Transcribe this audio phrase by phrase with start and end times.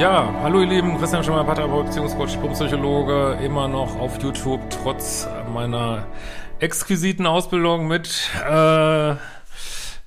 [0.00, 6.06] Ja, hallo ihr Lieben, Christian Schimmer, Paartherapeut, Beziehungscoach, Psychologe, immer noch auf YouTube, trotz meiner
[6.58, 8.08] exquisiten Ausbildung mit
[8.50, 9.14] äh,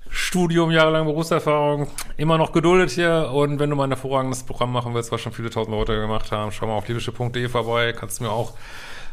[0.10, 3.30] Studium, jahrelang Berufserfahrung, immer noch geduldet hier.
[3.32, 6.32] Und wenn du mal ein hervorragendes Programm machen willst, was schon viele tausend Leute gemacht
[6.32, 8.54] haben, schau mal auf libysche.de vorbei, kannst mir auch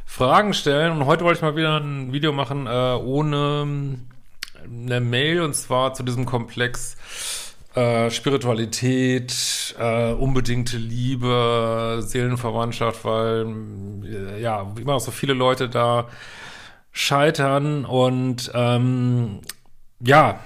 [0.07, 0.93] Fragen stellen.
[0.93, 3.99] Und heute wollte ich mal wieder ein Video machen äh, ohne
[4.65, 6.97] eine Mail und zwar zu diesem Komplex
[7.75, 13.47] äh, Spiritualität, äh, unbedingte Liebe, Seelenverwandtschaft, weil
[14.05, 16.09] äh, ja immer noch so viele Leute da
[16.93, 19.41] scheitern und ähm,
[20.01, 20.41] ja,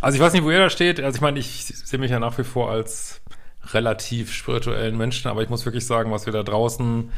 [0.00, 1.00] also ich weiß nicht, wo ihr da steht.
[1.00, 3.20] Also ich meine, ich sehe mich ja nach wie vor als
[3.72, 7.12] relativ spirituellen Menschen, aber ich muss wirklich sagen, was wir da draußen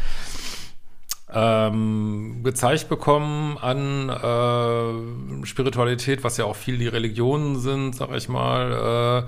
[1.32, 8.28] ähm, gezeigt bekommen an äh, Spiritualität, was ja auch viel die Religionen sind, sag ich
[8.28, 9.26] mal.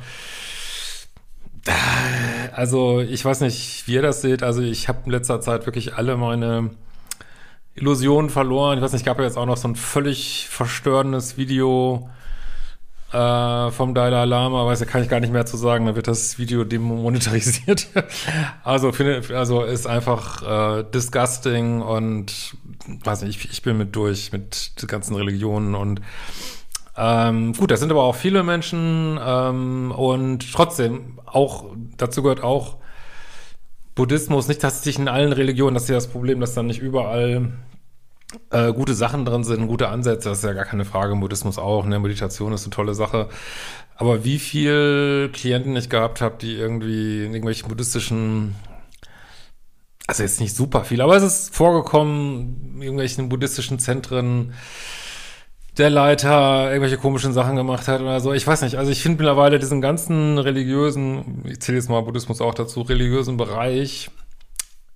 [1.66, 1.72] Äh,
[2.54, 4.42] also ich weiß nicht, wie ihr das seht.
[4.42, 6.70] Also ich habe in letzter Zeit wirklich alle meine
[7.74, 8.78] Illusionen verloren.
[8.78, 12.08] Ich weiß nicht, gab ja jetzt auch noch so ein völlig verstörendes Video
[13.12, 16.08] äh, vom Dalai Lama, weiß, da kann ich gar nicht mehr zu sagen, dann wird
[16.08, 17.88] das Video demonetarisiert.
[18.64, 22.54] also finde, also ist einfach äh, disgusting und
[23.04, 26.00] weiß nicht, ich, ich bin mit durch mit den ganzen Religionen und
[26.96, 32.76] ähm, gut, das sind aber auch viele Menschen ähm, und trotzdem auch dazu gehört auch
[33.94, 36.80] Buddhismus, nicht, dass sich in allen Religionen, das ist ja das Problem, dass dann nicht
[36.80, 37.52] überall
[38.50, 41.14] äh, gute Sachen drin sind, gute Ansätze, das ist ja gar keine Frage.
[41.16, 41.98] Buddhismus auch, ne?
[41.98, 43.28] Meditation ist eine tolle Sache.
[43.96, 48.54] Aber wie viel Klienten ich gehabt habe, die irgendwie in irgendwelchen buddhistischen,
[50.06, 54.54] also jetzt nicht super viel, aber es ist vorgekommen, in irgendwelchen buddhistischen Zentren,
[55.78, 58.32] der Leiter irgendwelche komischen Sachen gemacht hat oder so.
[58.32, 58.76] Ich weiß nicht.
[58.76, 63.38] Also ich finde mittlerweile diesen ganzen religiösen, ich zähle jetzt mal Buddhismus auch dazu, religiösen
[63.38, 64.10] Bereich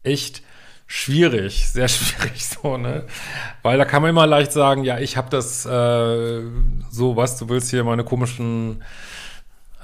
[0.03, 0.43] echt
[0.87, 3.05] schwierig, sehr schwierig so, ne?
[3.63, 6.43] Weil da kann man immer leicht sagen, ja, ich habe das äh,
[6.91, 8.83] so, was, du willst hier meine komischen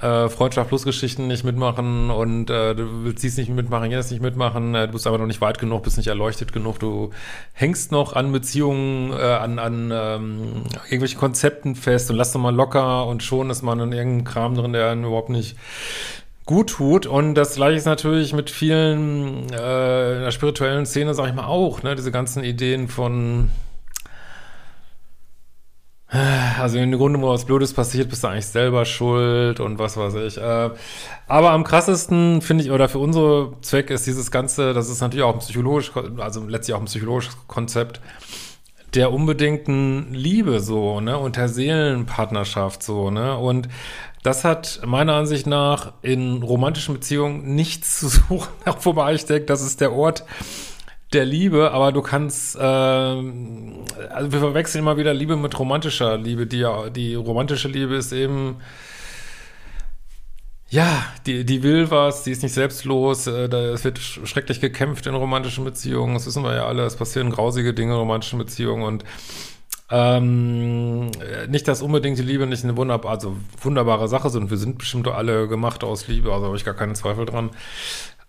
[0.03, 4.21] äh, Freundschaft plus Geschichten nicht mitmachen und äh, du willst dies nicht mitmachen, jenes nicht
[4.21, 7.11] mitmachen, äh, du bist aber noch nicht weit genug, bist nicht erleuchtet genug, du
[7.53, 12.53] hängst noch an Beziehungen, äh, an, an ähm, irgendwelchen Konzepten fest und lass doch mal
[12.53, 15.55] locker und schon ist man in irgendeinem Kram drin, der einen überhaupt nicht
[16.45, 17.05] gut tut.
[17.05, 21.45] Und das gleiche ist natürlich mit vielen äh, in der spirituellen Szene, sag ich mal,
[21.45, 21.95] auch, ne?
[21.95, 23.49] Diese ganzen Ideen von
[26.59, 30.13] also im Grunde, wo was Blödes passiert, bist du eigentlich selber schuld und was weiß
[30.15, 30.37] ich.
[30.37, 30.69] Äh,
[31.27, 35.23] aber am krassesten finde ich, oder für unsere Zweck ist dieses Ganze, das ist natürlich
[35.23, 37.99] auch ein psychologisch, also letztlich auch ein psychologisches Konzept
[38.93, 43.69] der unbedingten Liebe so, ne, und der Seelenpartnerschaft so, ne, und
[44.23, 48.49] das hat meiner Ansicht nach in romantischen Beziehungen nichts zu suchen,
[48.81, 50.23] wobei ich denke, das ist der Ort,
[51.13, 56.47] der Liebe, aber du kannst, äh, also wir verwechseln immer wieder Liebe mit romantischer Liebe.
[56.47, 56.65] Die,
[56.95, 58.57] die romantische Liebe ist eben,
[60.73, 65.05] ja, die, die will was, die ist nicht selbstlos, äh, da, es wird schrecklich gekämpft
[65.05, 68.81] in romantischen Beziehungen, das wissen wir ja alle, es passieren grausige Dinge in romantischen Beziehungen
[68.83, 69.05] und
[69.91, 71.11] ähm,
[71.47, 74.49] nicht, dass unbedingt die Liebe nicht eine wunderbar, also wunderbare Sache sind.
[74.49, 77.51] Wir sind bestimmt alle gemacht aus Liebe, also habe ich gar keinen Zweifel dran.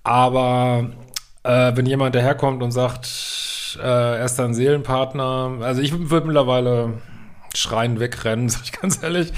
[0.02, 0.90] Aber
[1.44, 7.00] äh, wenn jemand daherkommt und sagt, äh, er ist ein Seelenpartner, also ich würde mittlerweile
[7.54, 9.32] schreien wegrennen, sag ich ganz ehrlich.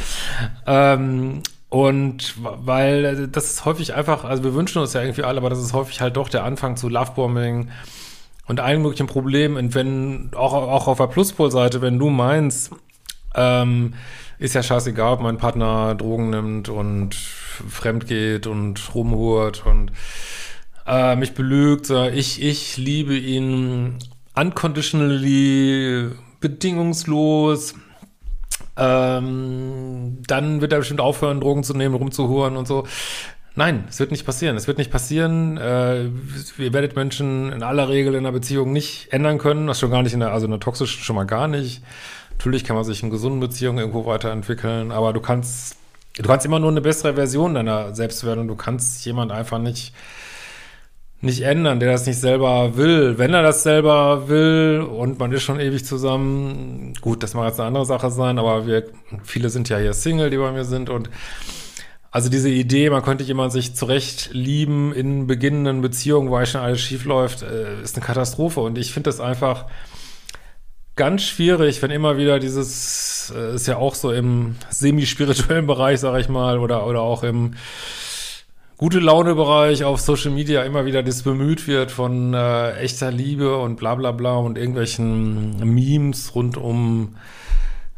[0.66, 5.50] Ähm, und weil das ist häufig einfach, also wir wünschen uns ja irgendwie alle, aber
[5.50, 7.70] das ist häufig halt doch der Anfang zu Lovebombing
[8.46, 9.56] und allen möglichen Problemen.
[9.56, 12.70] Und wenn, auch, auch auf der Pluspol-Seite, wenn du meinst,
[13.34, 13.94] ähm,
[14.38, 19.90] ist ja scheißegal, ob mein Partner Drogen nimmt und fremd geht und rumhurt und
[20.86, 21.90] äh, mich belügt.
[21.90, 23.98] Ich, ich liebe ihn
[24.34, 26.10] unconditionally,
[26.40, 27.74] bedingungslos.
[28.76, 29.75] Ähm,
[30.26, 32.86] dann wird er bestimmt aufhören, Drogen zu nehmen, rumzuhuren und so.
[33.54, 34.56] Nein, es wird nicht passieren.
[34.56, 35.56] Es wird nicht passieren.
[35.56, 36.04] Äh,
[36.58, 39.66] ihr werdet Menschen in aller Regel in einer Beziehung nicht ändern können.
[39.66, 41.82] Das schon gar nicht in der, also in der toxischen schon mal gar nicht.
[42.36, 45.76] Natürlich kann man sich in gesunden Beziehungen irgendwo weiterentwickeln, aber du kannst,
[46.16, 49.58] du kannst immer nur eine bessere Version deiner selbst werden und du kannst jemand einfach
[49.58, 49.94] nicht,
[51.20, 53.18] nicht ändern, der das nicht selber will.
[53.18, 57.58] Wenn er das selber will und man ist schon ewig zusammen, gut, das mag jetzt
[57.58, 58.84] eine andere Sache sein, aber wir,
[59.22, 61.10] viele sind ja hier Single, die bei mir sind und
[62.16, 66.80] also diese Idee, man könnte jemand sich zurecht lieben in beginnenden Beziehungen, eigentlich schon alles
[66.80, 68.60] schief läuft, äh, ist eine Katastrophe.
[68.60, 69.66] Und ich finde das einfach
[70.94, 76.18] ganz schwierig, wenn immer wieder dieses, äh, ist ja auch so im semi-spirituellen Bereich, sag
[76.18, 77.54] ich mal, oder, oder auch im
[78.78, 83.76] gute Laune-Bereich auf Social Media immer wieder das bemüht wird von äh, echter Liebe und
[83.76, 87.16] bla bla bla und irgendwelchen Memes rund um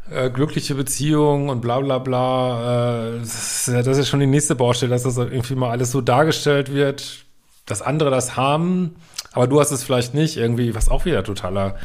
[0.09, 3.15] äh, glückliche Beziehung und bla bla bla.
[3.15, 6.01] Äh, das, ist, das ist schon die nächste Baustelle, dass das irgendwie mal alles so
[6.01, 7.25] dargestellt wird,
[7.65, 8.95] dass andere das haben,
[9.33, 10.37] aber du hast es vielleicht nicht.
[10.37, 11.75] Irgendwie, was auch wieder totaler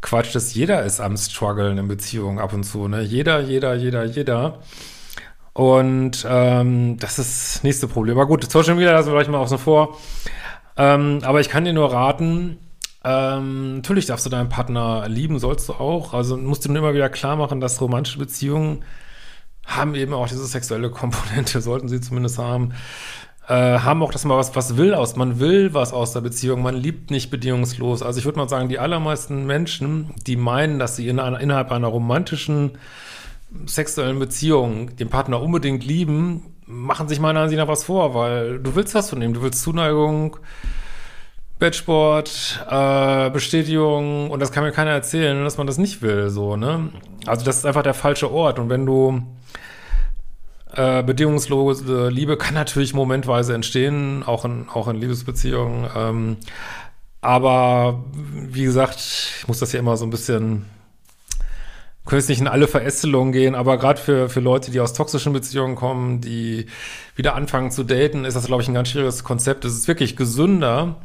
[0.00, 0.54] Quatsch ist.
[0.54, 2.88] Jeder ist am struggeln in Beziehungen ab und zu.
[2.88, 3.02] Ne?
[3.02, 4.58] Jeder, jeder, jeder, jeder.
[5.54, 8.18] Und ähm, das ist das nächste Problem.
[8.18, 9.96] Aber gut, Social Media lassen wir gleich mal außen vor.
[10.76, 12.58] Ähm, aber ich kann dir nur raten,
[13.04, 16.12] ähm, natürlich darfst du deinen Partner lieben, sollst du auch.
[16.12, 18.82] Also musst du nur immer wieder klar machen, dass romantische Beziehungen
[19.64, 22.72] haben eben auch diese sexuelle Komponente, sollten sie zumindest haben.
[23.46, 26.62] Äh, haben auch, dass man was, was will aus, man will was aus der Beziehung,
[26.62, 28.02] man liebt nicht bedingungslos.
[28.02, 31.70] Also ich würde mal sagen, die allermeisten Menschen, die meinen, dass sie in einer, innerhalb
[31.70, 32.78] einer romantischen
[33.66, 38.74] sexuellen Beziehung den Partner unbedingt lieben, machen sich meiner Ansicht nach was vor, weil du
[38.74, 40.38] willst was von ihm, du willst Zuneigung,
[41.58, 46.56] Bettsport, äh, Bestätigung und das kann mir keiner erzählen, dass man das nicht will, so,
[46.56, 46.90] ne?
[47.26, 49.22] Also das ist einfach der falsche Ort und wenn du
[50.74, 56.36] äh, bedingungslose Liebe kann natürlich momentweise entstehen, auch in, auch in Liebesbeziehungen, ähm,
[57.20, 58.98] aber wie gesagt,
[59.38, 60.66] ich muss das ja immer so ein bisschen
[62.04, 65.32] können jetzt nicht in alle Verästelungen gehen, aber gerade für, für Leute, die aus toxischen
[65.32, 66.66] Beziehungen kommen, die
[67.16, 69.64] wieder anfangen zu daten, ist das, glaube ich, ein ganz schwieriges Konzept.
[69.64, 70.96] Es ist wirklich gesünder,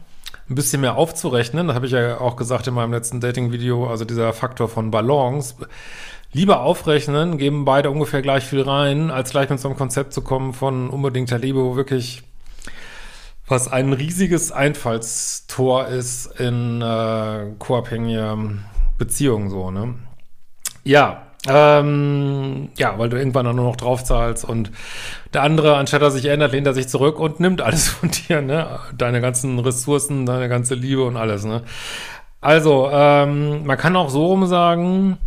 [0.50, 1.68] ein bisschen mehr aufzurechnen.
[1.68, 5.56] Das habe ich ja auch gesagt in meinem letzten Dating-Video, also dieser Faktor von Balance.
[6.34, 10.22] Lieber aufrechnen, geben beide ungefähr gleich viel rein, als gleich mit so einem Konzept zu
[10.22, 12.24] kommen von unbedingter Liebe, wo wirklich
[13.48, 18.38] was ein riesiges Einfallstor ist in äh, co-abhängige
[19.00, 19.96] Beziehungen so, ne?
[20.90, 24.72] Ja, ähm, ja, weil du irgendwann dann nur noch draufzahlst und
[25.36, 28.42] der andere, anstatt dass sich ändert, lehnt er sich zurück und nimmt alles von dir,
[28.42, 28.80] ne?
[28.98, 31.62] Deine ganzen Ressourcen, deine ganze Liebe und alles, ne?
[32.42, 35.20] Also, ähm, man kann auch so rum sagen,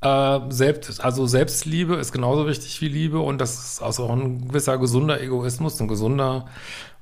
[0.00, 4.48] äh, selbst, also Selbstliebe ist genauso wichtig wie Liebe und das ist also auch ein
[4.48, 6.46] gewisser gesunder Egoismus, ein gesunder,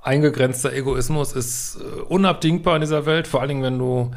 [0.02, 4.10] eingegrenzter Egoismus ist äh, unabdingbar in dieser Welt, vor allen Dingen, wenn du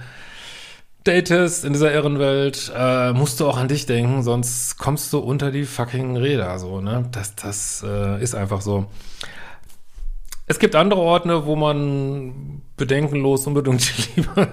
[1.03, 5.51] datest in dieser Irrenwelt, äh, musst du auch an dich denken, sonst kommst du unter
[5.51, 7.06] die fucking Räder, so, ne?
[7.12, 8.86] Das, das äh, ist einfach so.
[10.48, 14.50] Es gibt andere Orte, wo man bedenkenlos unbedingt Liebe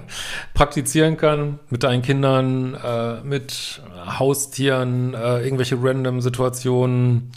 [0.55, 3.83] praktizieren kann, mit deinen Kindern, äh, mit
[4.19, 7.33] Haustieren, äh, irgendwelche random Situationen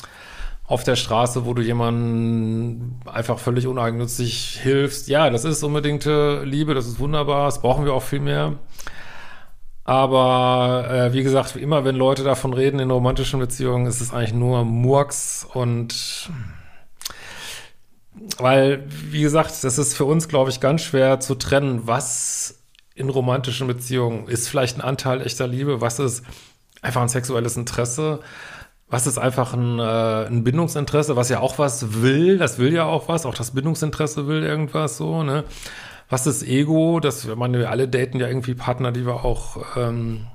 [0.71, 5.09] auf der Straße, wo du jemanden einfach völlig uneigennützig hilfst.
[5.09, 8.59] Ja, das ist unbedingte Liebe, das ist wunderbar, das brauchen wir auch viel mehr.
[9.91, 14.33] Aber äh, wie gesagt, immer wenn Leute davon reden in romantischen Beziehungen, ist es eigentlich
[14.33, 16.29] nur Murks und
[18.37, 22.63] weil, wie gesagt, das ist für uns, glaube ich, ganz schwer zu trennen, was
[22.95, 26.23] in romantischen Beziehungen ist vielleicht ein Anteil echter Liebe, was ist
[26.81, 28.21] einfach ein sexuelles Interesse,
[28.87, 32.85] was ist einfach ein, äh, ein Bindungsinteresse, was ja auch was will, das will ja
[32.85, 35.43] auch was, auch das Bindungsinteresse will irgendwas so, ne?
[36.11, 36.99] Was ist Ego?
[36.99, 40.27] Das, ich meine, wir alle daten ja irgendwie Partner, die wir auch, ähm,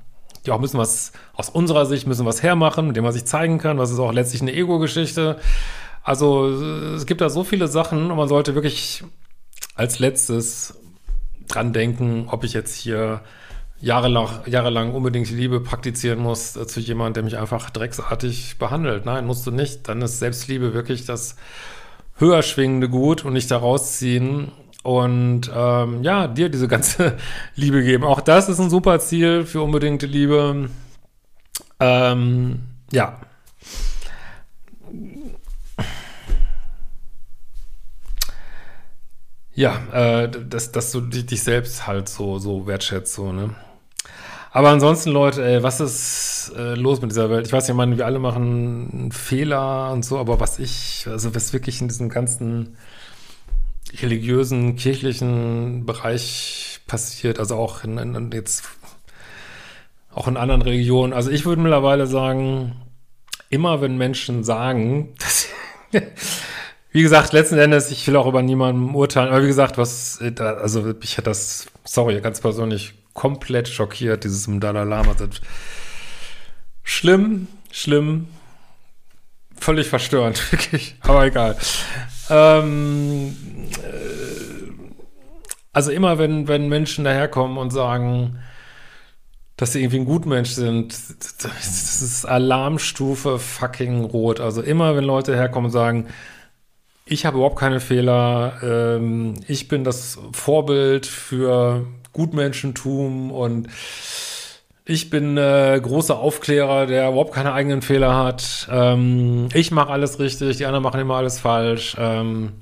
[0.47, 3.59] die auch müssen was, aus unserer Sicht müssen was hermachen, mit dem man sich zeigen
[3.59, 3.79] kann.
[3.79, 5.39] Was ist auch letztlich eine Ego-Geschichte?
[6.03, 9.05] Also, es gibt da so viele Sachen und man sollte wirklich
[9.75, 10.81] als letztes
[11.47, 13.21] dran denken, ob ich jetzt hier
[13.79, 19.05] jahrelang, jahrelang unbedingt Liebe praktizieren muss zu jemandem, der mich einfach drecksartig behandelt.
[19.05, 19.87] Nein, musst du nicht.
[19.89, 21.37] Dann ist Selbstliebe wirklich das
[22.15, 24.53] höher schwingende Gut und nicht da rausziehen
[24.87, 27.17] und ähm, ja, dir diese ganze
[27.57, 28.05] Liebe geben.
[28.05, 30.71] Auch das ist ein super Ziel für unbedingte Liebe.
[31.81, 32.61] Ähm,
[32.93, 33.19] ja.
[39.55, 43.57] Ja, äh, dass, dass du dich selbst halt so, so wertschätzt, so, ne?
[44.53, 47.47] Aber ansonsten, Leute, ey, was ist äh, los mit dieser Welt?
[47.47, 51.53] Ich weiß ich meine, wir alle machen Fehler und so, aber was ich, also was
[51.53, 52.77] wirklich in diesem ganzen
[54.01, 58.65] religiösen, kirchlichen Bereich passiert, also auch in, in, jetzt
[60.13, 61.13] auch in anderen Religionen.
[61.13, 62.77] Also ich würde mittlerweile sagen,
[63.51, 65.49] immer wenn Menschen sagen, dass
[66.91, 70.95] wie gesagt, letzten Endes, ich will auch über niemanden urteilen, aber wie gesagt, was, also
[71.03, 75.15] ich hätte das, sorry, ganz persönlich komplett schockiert, dieses im Dalai Lama.
[76.83, 78.29] Schlimm, schlimm,
[79.59, 81.57] völlig verstörend, wirklich, aber egal.
[82.31, 83.37] Ähm,
[83.83, 84.67] äh,
[85.73, 88.39] also immer, wenn, wenn Menschen daherkommen und sagen,
[89.57, 90.95] dass sie irgendwie ein Gutmensch sind,
[91.43, 94.41] das ist Alarmstufe fucking rot.
[94.41, 96.09] Also immer, wenn Leute herkommen und sagen,
[97.07, 103.69] ich habe überhaupt keine Fehler, ähm, ich bin das Vorbild für Gutmenschentum und
[104.89, 108.69] ich bin äh, großer Aufklärer, der überhaupt keine eigenen Fehler hat.
[108.71, 111.97] Ähm, ich mache alles richtig, die anderen machen immer alles falsch.
[111.99, 112.53] Ähm,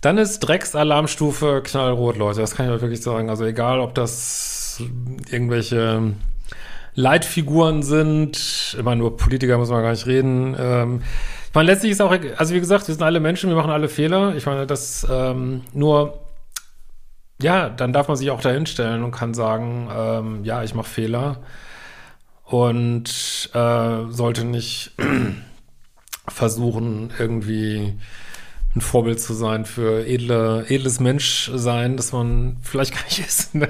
[0.00, 2.40] dann ist Drecksalarmstufe knallrot, Leute.
[2.40, 3.30] Das kann ich euch wirklich sagen.
[3.30, 4.82] Also egal, ob das
[5.30, 6.14] irgendwelche
[6.96, 8.76] Leitfiguren sind.
[8.82, 10.56] Meine, nur Politiker muss man gar nicht reden.
[10.58, 11.02] Ähm,
[11.48, 13.88] ich meine, letztlich ist auch, also wie gesagt, wir sind alle Menschen, wir machen alle
[13.88, 14.34] Fehler.
[14.34, 16.23] Ich meine, das ähm, nur,
[17.42, 21.38] ja, dann darf man sich auch dahinstellen und kann sagen, ähm, ja, ich mache Fehler
[22.44, 24.92] und äh, sollte nicht
[26.28, 27.98] versuchen, irgendwie
[28.76, 33.54] ein Vorbild zu sein für edle, edles Menschsein, das man vielleicht gar nicht ist.
[33.54, 33.68] Ne?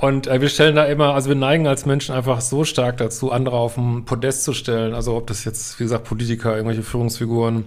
[0.00, 3.32] Und äh, wir stellen da immer, also wir neigen als Menschen einfach so stark dazu,
[3.32, 4.94] andere auf den Podest zu stellen.
[4.94, 7.64] Also ob das jetzt, wie gesagt, Politiker, irgendwelche Führungsfiguren,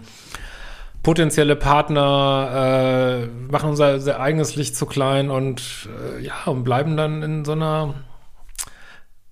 [1.03, 6.97] potenzielle Partner äh, machen unser, unser eigenes Licht zu klein und äh, ja, und bleiben
[6.97, 7.95] dann in so einer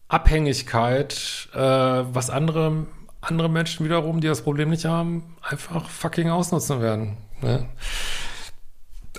[0.08, 2.88] Abhängigkeit, äh, was andere
[3.22, 7.18] andere Menschen wiederum, die das Problem nicht haben, einfach fucking ausnutzen werden.
[7.42, 7.68] Ne?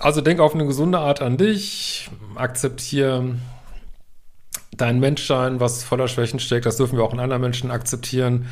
[0.01, 3.37] Also denk auf eine gesunde Art an dich, akzeptiere
[4.73, 8.47] dein Menschsein, was voller Schwächen steckt, das dürfen wir auch in anderen Menschen akzeptieren.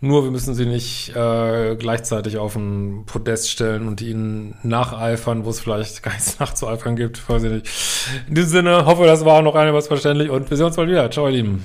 [0.00, 5.50] Nur wir müssen sie nicht äh, gleichzeitig auf ein Podest stellen und ihnen nacheifern, wo
[5.50, 7.26] es vielleicht gar nichts nachzueifern gibt.
[7.28, 7.66] Weiß ich nicht.
[8.28, 11.10] In diesem Sinne, hoffe, das war noch was verständlich und wir sehen uns bald wieder.
[11.10, 11.64] Ciao, ihr Lieben.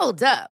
[0.00, 0.59] Hold up.